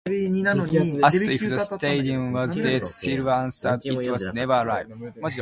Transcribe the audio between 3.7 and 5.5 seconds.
It was never alive.